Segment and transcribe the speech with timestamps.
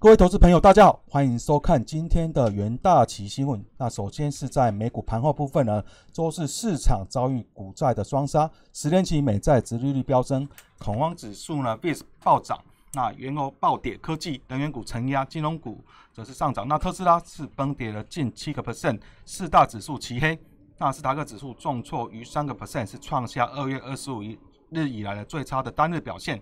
[0.00, 3.62] 各位投资朋友，大家好，欢迎收看今天的元大旗新闻。
[3.76, 10.48] 那首先是在美股盘后部分呢，周四市场遭遇股债的双杀，十年期美债殖利率飙升，
[10.78, 12.58] 恐慌指数呢 VIX 暴涨，
[12.94, 15.84] 那原油暴跌，科技能源股承压，金融股
[16.14, 16.66] 则是上涨。
[16.66, 20.38] 那特斯拉是崩跌了近七个 percent，四大指数齐黑，
[20.78, 26.40] 纳斯达克指数重挫逾三个 percent，是创下二月二十五日以来的最差的单日表现。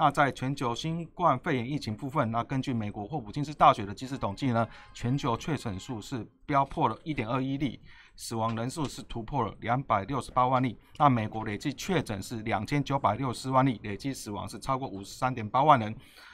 [0.00, 7.80] 那在全球新冠肺炎疫情部分，那根据美国霍普金斯大学的即时统计呢，全球确诊数是飙破了一点二亿例，
[8.14, 10.78] 死亡人数是突破了两百六十八万例。
[10.98, 15.92] 那美国累计确诊是两千九百六十万例，累计死亡是超过五十三点八万人。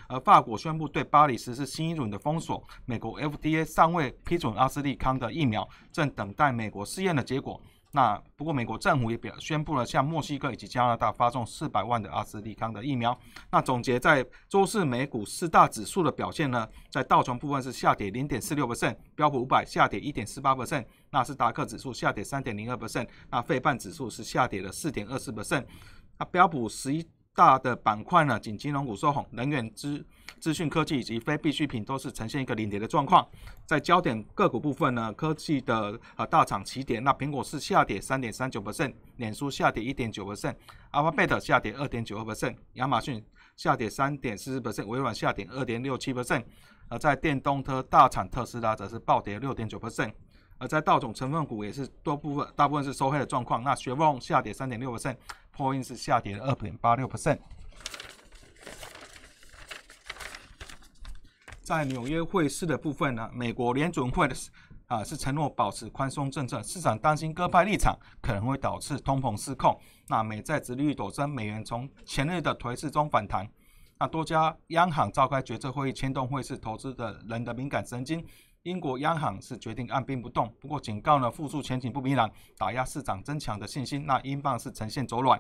[0.09, 7.59] 而法国宣布对巴黎实施新一轮的封锁，美国 FDA 尚未批准阿斯利康的疫苗，正等待美国试验的结果。
[7.97, 13.17] 那不过，美国政府也表宣布了向墨西哥以及加拿大发送四百万的阿斯利康的疫苗。
[13.53, 16.69] 那总结在周四美股四大指数的表现呢？
[16.91, 25.65] 在道琼部分是下跌零点四六 percent，标普五百下跌一点四八 percent，纳斯达克指数下跌三点零二 percent，那费半指数是下跌了四点二四 percent，
[26.19, 27.07] 那标普十一。
[27.35, 30.05] 大的板块呢，仅金融股收红，能源、资
[30.39, 33.27] 资讯科技以及非必需品都是呈现一个领跌的状况。
[33.67, 43.25] 在焦点个股部分呢，科技的呃大厂起点，那苹果是下跌三点三九 percent，脸书下跌一点九 percent，Alphabet 下跌二点九二 percent，亚马逊
[43.57, 46.45] 下跌三点四四 percent，微软下跌二点六七 percent。
[46.89, 50.13] 而在电动车大厂特斯拉则是暴跌六点九 percent。
[50.59, 53.65] 而在道总成分股也是多部分，大部分是收黑的状况。
[53.65, 54.97] 那雪峰下跌三点六
[55.57, 57.39] Points 下跌二点八六 percent。
[61.63, 64.37] 在纽约汇市的部分呢，美国联准会的
[64.87, 69.81] 啊是承诺保持宽松政策，市场担心鸽派立场可能会导致通膨失控。
[70.09, 73.49] 那美债殖利率陡升，美元从前日的颓势中反弹。
[73.99, 78.23] 那多家央行召开决策会议，牵动汇市投资的人的敏感神经。
[78.65, 84.07] 英国央行是决定按兵不动，不过警告呢，复苏前景不明朗，打压市场增强的信心。
[84.07, 85.39] 那英镑是呈现走软。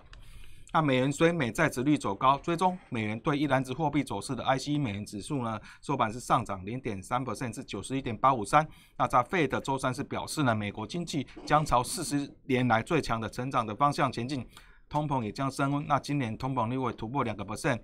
[0.74, 8.66] 那美元虽美债值率走高，追踪美元对一篮子货币走势的 IC 美元指数呢，收盘是上涨零点三 percent 至九十一点八五三。
[8.98, 14.46] 那在费的周三是表示呢，美国经济将朝四十年来最强的成长的方向前进，
[14.86, 15.86] 通膨也将升温。
[15.86, 17.80] 那今年通膨率会突破两个 percent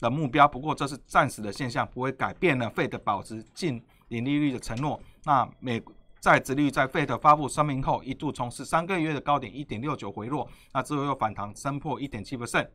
[0.00, 3.80] 的目标，不过这是暂时的现象，不会改变呢费的保持近。
[4.12, 5.82] 零利率的承诺，那美
[6.20, 12.68] 债殖率在费德发布声明后，一度从十三个月的高点一点六九回落，那之后又反弹升破一点七 percent。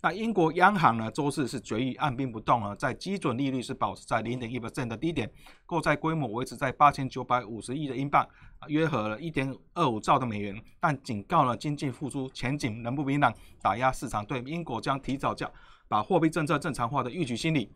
[0.00, 5.28] 那英国央行呢，周四是决议按兵不动了，在基准利率是保持在零点一 percent 的低点，
[5.66, 8.26] 购债规模维持在八千九百五十亿的英镑，
[8.68, 15.50] 约合了一点二五兆的美元，但警告了经济复苏前景仍不明朗，打压市场对英国将提早将
[15.88, 17.70] 把货币政策正常化的预期心理。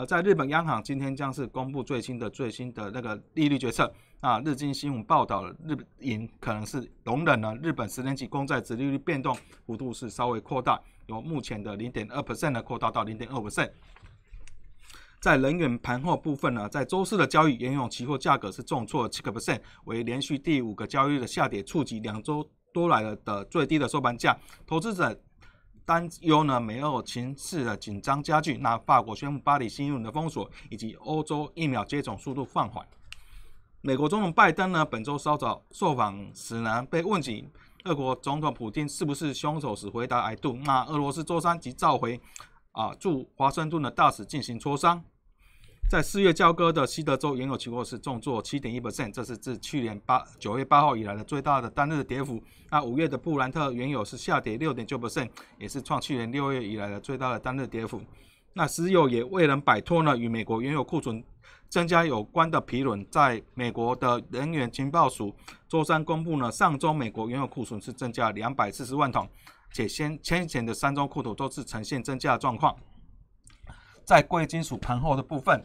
[0.00, 3.92] 而在日本央行今天将是公布最新的最新的那个利率决策。
[4.20, 13.70] 啊日经新闻报道了，日银可能是容忍了日本十年期公债殖利率变动幅度是稍微扩大，由目前的零点二 percent 呢扩大到零点二 percent。
[15.20, 24.34] 在能源盘后部分呢，在周四的交易，原油期货价格是重挫七个 percent，为连续第五个交易日的下跌，触及两周多来了的最低的收盘价。
[24.66, 25.20] 投资者。
[25.84, 28.58] 担忧呢，美欧情势的紧张加剧。
[28.58, 32.86] 那法国宣布巴黎新一轮的封锁，以及欧洲疫苗接种速度放缓。
[33.80, 37.48] 美国总统拜登呢，本周稍早受访时呢，被问及
[37.84, 40.52] 俄国总统普京是不是凶手时，回答 “I do”。
[40.64, 42.20] 那俄罗斯周三即召回
[42.72, 45.02] 啊驻华盛顿的大使进行磋商。
[45.90, 52.40] 在四月交割的西德州原油期货是重挫七点一 percent，这是自去年八九月八号以来的最大的单日跌幅。
[52.70, 58.00] 那五月的布兰特原油是下跌六点九 percent，也是创去年六月以来的最大的单日跌幅。
[58.52, 61.24] 那石油也未能摆脱呢与美国原油库存
[61.68, 63.04] 增加有关的疲软。
[63.10, 65.34] 在美国的能源情报署
[65.68, 69.28] 周三公布呢，上周美国原油库存是增加两百四十万桶，
[69.72, 72.76] 且先先前的三周库存都是呈现增加的状况。
[74.04, 75.60] 在贵金属盘后的部分。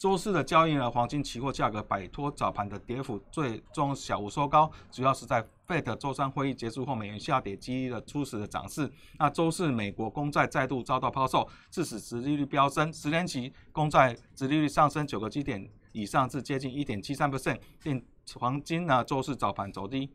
[0.00, 8.90] 周四的交易呢，黄金期货价格摆脱早盘的跌幅，最终小幅收高，主要是在 Fed 周三会议结束后，美元下跌激励了初始的涨势。
[9.18, 18.02] 那周四美国公债再度遭到抛售，致使殖利率飙升，十年期公债殖利率上升九个基点以上至接近一点七三 percent，令
[18.36, 20.08] 黄金呢周四早盘走低，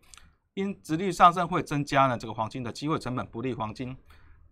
[0.55, 3.95] 因殖利率上升会增加呢这个黄金的机会成本，不利黄金。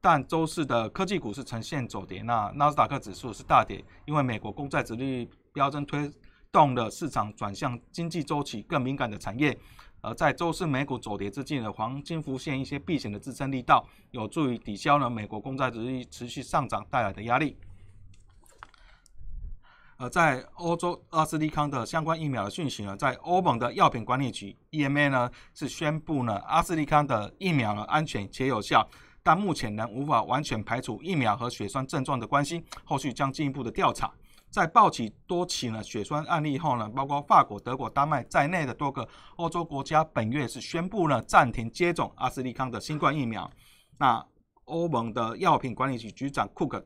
[0.06, 6.12] 但周四的科技股是呈现走跌，那纳斯达克指数是大跌，因为美国公债殖率飙升推
[6.52, 9.58] 动了市场转向经济周期更敏感的产业。
[10.02, 17.58] 而在周四美股走跌之际呢，黄金浮现一些避险的支撑力道，有助于抵消了美国公债殖率持续上涨带来的压力。
[19.96, 28.86] 而，在欧洲阿斯利康的相关疫苗的讯息呢，在欧盟的药品管理局 EMA 呢是宣布呢阿斯利康的疫苗呢安全且有效，
[29.24, 34.12] 但目前仍无法完全排除疫苗和血栓症状的关系，后续将进一步的调查。
[34.50, 43.50] 在报起多起呢血栓案例后呢，包括法国、德国、丹麦在内的多个欧洲国家本月是宣布呢暂停接种阿斯利康的新冠疫苗。
[43.98, 44.24] 那
[44.66, 46.86] 欧盟的药品管理局局长库克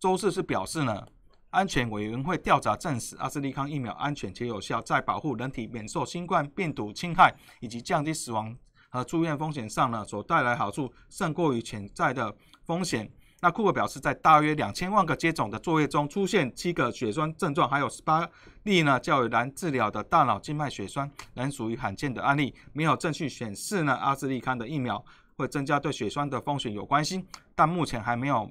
[0.00, 1.06] 周四是表示呢。
[1.50, 8.52] 安全委员会调查证实，阿斯利康疫苗安全且有效，在保护人体免受新冠病毒侵害以及降低死亡
[8.94, 12.32] 和住院风险上呢，所带来好处胜过于潜在的
[12.64, 13.10] 风险。
[13.40, 18.26] 那库克表示，在大约两千万个接种的作业中，出现七个血栓症状，还有十八
[18.62, 25.04] 例呢较为难治疗的大脑静脉血栓，仍属于罕见的案例，没有证据显示呢阿斯利康的疫苗
[25.36, 27.26] 会增加对血栓的风险有关系，
[27.56, 28.48] 但目前还没有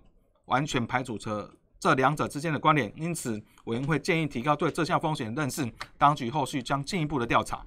[0.47, 1.49] 完全排除这。
[1.79, 5.65] 这两者之间的关联，因此委员会建议提高对这项风险的认识。
[5.97, 7.65] 当局后续将进一步的调查。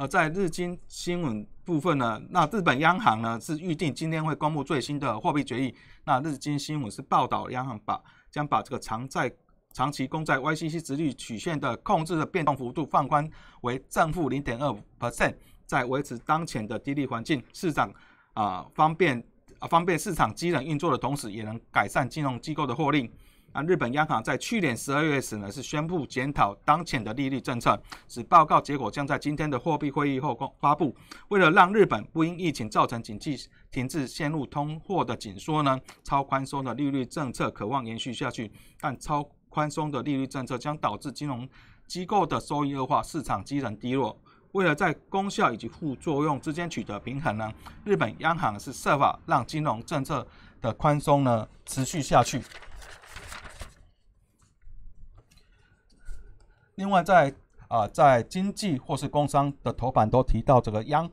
[0.00, 5.74] 而在日经新闻部分呢，那日本央行呢是预定今天会公布最新的货币决议。
[6.04, 9.30] 那日经新闻是报道，央行把将把这个长债、
[9.74, 13.30] 长期公债 YCC 值率曲线的控制的变动幅度放宽
[13.60, 15.34] 为正负零点二 percent，
[15.66, 17.92] 在维持当前的低利环境，市场
[18.32, 19.22] 啊方便。
[19.58, 23.12] 啊，方便市场机能运作的同时，也能改善金融机构的获利。
[23.52, 27.76] 啊，日本央行在去年十二月时呢，是宣布检讨当前的利率政策，
[28.06, 30.94] 此报告结果将在今天的货币会议后公发布。
[31.28, 33.36] 为了让日本不因疫情造成经济
[33.72, 41.48] 停滞、陷入通货的紧缩呢，超宽松的利率政策渴望延续下去，但超宽松的利率政策将导致金融
[41.88, 44.16] 机构的收益恶化，市场机能低落。
[44.52, 47.52] 为了在功效以及副作用之间取得平衡呢，
[47.84, 50.24] 日本央行是设法让金融政策
[50.60, 52.40] 的宽松呢持续下去。
[56.80, 57.30] 另外，在
[57.68, 61.08] 啊在经济或是工商的头版都提到这个央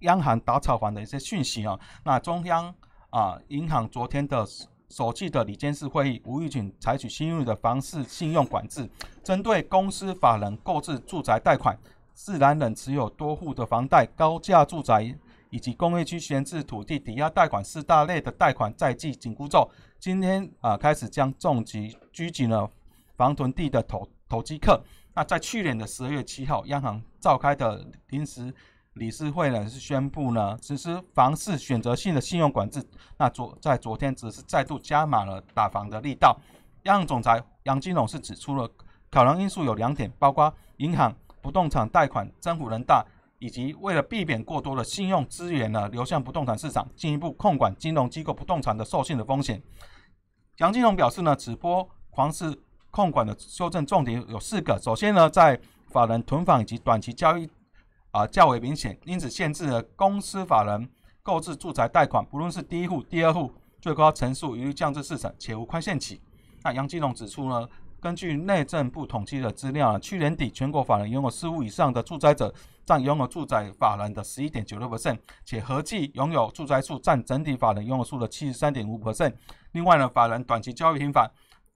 [0.00, 1.76] 央行打炒房的一些讯息啊。
[2.04, 2.72] 那中央
[3.10, 4.46] 啊银行昨天的
[4.88, 8.88] 首季的里监事会议，吴玉群采取新入的房市信用管制，
[9.24, 11.76] 针对公司法人购置住宅贷款。
[12.14, 15.12] 自然人持有多户的房贷、高价住宅
[15.50, 22.70] 以及工业区闲置土地抵押贷款四大类的贷款在记紧箍咒，今天啊开始将重击拘谨了
[23.16, 24.82] 房囤地的投投机客。
[25.14, 28.54] 那在去年的十二月七号，央行召开的临时
[28.94, 32.82] 理事会呢是宣布呢实施房市选择性的信用管制。
[33.16, 36.38] 那昨在昨天只是再度加码了打房的力道。
[36.84, 38.70] 央行总裁杨金龙是指出了
[39.10, 41.14] 考量因素有两点，包括银行。
[41.40, 43.02] 不动产贷款增幅人大，
[43.38, 49.62] 以及为了避免过多的信用资源呢流向不动产市场，进一步控管金融机构不动产的授信的风险。
[50.56, 52.60] 杨金龙表示呢，此波房市
[52.90, 54.78] 控管的修正重点有四个。
[54.78, 57.48] 首先呢，在法人囤房以及短期交易
[58.10, 60.88] 啊较为明显，因此限制了公司法人
[61.22, 66.20] 购置住宅贷款，不论是第一户、第二户，最高层数一律降至四成，且无宽限期。
[66.62, 67.68] 那杨金龙指出呢。
[68.00, 72.54] 根据内政部统计的资料，去年底全国法人拥有四户以上的住宅者
[72.86, 79.34] 占拥有住宅法人的十一点九六 percent，且合计拥有住宅数占整体法人拥有数的七十三点五 percent。
[79.72, 81.28] 另外呢，法人短期交易频繁、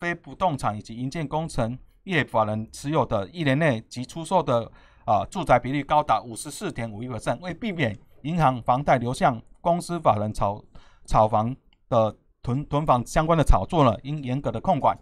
[0.03, 4.69] 非不动产以及营建工程业法人持有的一年内即出售的
[5.05, 7.39] 啊住宅比例高达五十四点五一 percent。
[7.39, 10.61] 为避免银行房贷流向公司法人炒
[11.07, 11.55] 炒房
[11.89, 14.99] 的囤囤房相关的炒作呢，应严格的控管。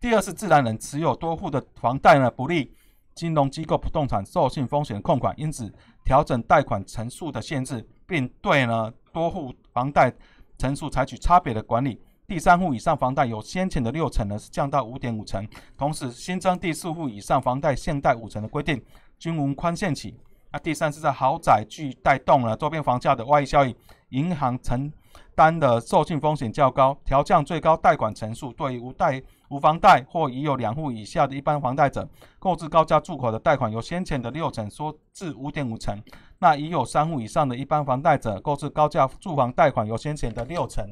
[0.00, 2.74] 第二是自然人持有多户的房贷呢，不利
[3.14, 5.72] 金融机构不动产授信风险控管，因此
[6.04, 10.12] 调整贷款层数的限制，并对呢多户房贷
[10.58, 12.02] 层数采取差别的管理。
[12.26, 18.82] 第三户以上房贷有先前的六成呢，是降到五点五成，同时新增第四户以上房贷限贷五成的规定，
[19.18, 20.18] 均无宽限期。
[20.50, 23.74] 那第三是在豪宅具带动了周边房价的外溢效应，
[24.10, 24.92] 银行承
[25.34, 29.22] 担的授信风险较高，调降最高贷款层数，对于无贷。
[29.48, 35.94] 无房贷或已有两户以下的一般房贷者，购置高价住口的贷款由先前的六成缩至五点五成；
[36.38, 40.82] 那已有三户以上的一般房贷者，购置高价住房贷款由先前的六成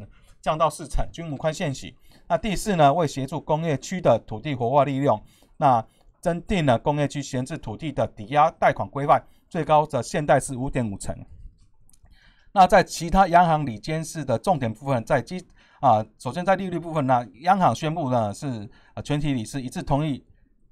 [0.41, 1.95] 降到四成，均无宽限期。
[2.29, 5.23] 那第四呢，为协助工业区的土地活化利用，
[5.57, 5.85] 那
[6.21, 11.17] 增订了工业区闲置土地的抵押贷款规范，最高的限贷是五点五成。
[12.53, 15.45] 那在其他央行里监事的重点部分，在基
[15.81, 20.25] 啊，首先在利率部分呢，央行宣布呢是啊全体理事一致同意，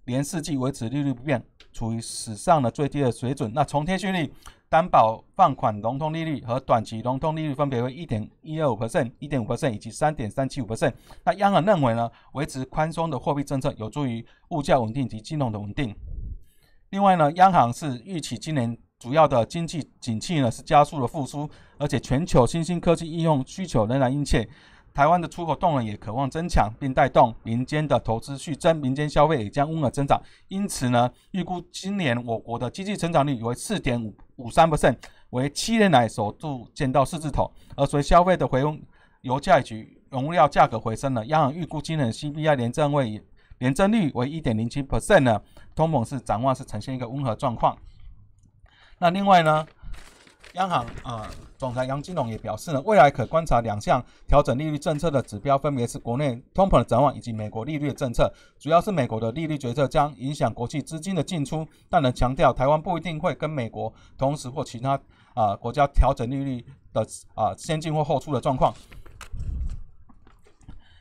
[0.04, 3.52] 连四季维持利率不变，处于史上的最低的水准。
[3.54, 4.32] 那从贴息率
[4.68, 10.92] 担保放款融通利率和短期融通利率分别为一点一二五 percent、一点五 percent 以及三点三七五 percent。
[11.24, 15.94] 那央行认为呢，维持宽松的货币政策有助于物价稳定及金融的稳定。
[16.90, 21.48] 另外呢，央行是预期今年主要的经济景气呢是加速的复苏，
[21.78, 24.48] 而且全球新兴科技应用需求仍然殷切。
[24.98, 30.20] 台湾的出口动能也渴望增强，并带动民间的投资续增，民间消费也将温和增长。
[30.48, 34.96] 因此呢，预估今年我国的经济成长率为四点五五三 percent，
[35.30, 37.48] 为七年来首度见到四字头。
[37.76, 38.82] 而随消费的回温，
[39.20, 43.22] 油价以及原料价格回升了，央行预估今年 CPI 年增为
[43.60, 45.40] 年增率为一点零七 percent 呢，
[45.76, 47.78] 通膨是展望是呈现一个温和状况。
[48.98, 49.64] 那另外呢？
[50.58, 58.32] 央行啊，总裁杨金龙也表示呢，未来可观察两项调整利率政策的指标，分别是国内通膨的展望以及美国利率的政策。
[58.58, 64.98] 主要是美国的利率决策将影响国际资金的进出，但能强调台湾不一定会跟美国同时或其他
[65.34, 68.74] 啊国家调整利率的啊先进或后出的状况。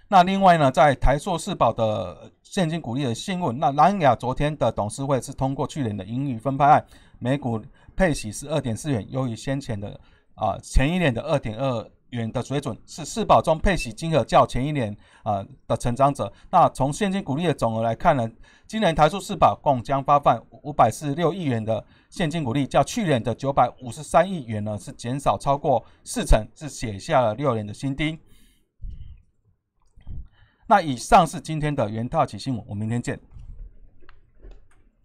[0.08, 6.86] 那另外呢，在台硕四宝的现金股利的新闻，那南亚昨天的董事会是通过去年的盈余分派案，
[7.18, 7.60] 每股。
[7.98, 10.00] 配息是二点四元，优于先前的
[10.36, 16.32] 啊前一年的二点二元的水准，是四保中配息金额较前一年啊的成长者。
[16.51, 18.30] 那从现金股利的总额来看呢，
[18.68, 28.20] 今年台塑四保共将发放五百四十六亿元的现金股利，较去年的九百五十三亿元呢是减少超过四成，是写下了六年的新低。
[30.68, 33.20] 那以上是今天的元大奇新闻，我们明天见。